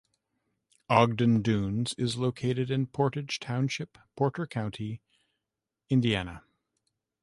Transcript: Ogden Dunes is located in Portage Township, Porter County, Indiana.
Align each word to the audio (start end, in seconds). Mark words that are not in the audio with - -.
Ogden 0.89 1.43
Dunes 1.43 1.93
is 1.95 2.17
located 2.17 2.71
in 2.71 2.87
Portage 2.87 3.39
Township, 3.39 3.99
Porter 4.17 4.47
County, 4.47 4.99
Indiana. 5.91 6.43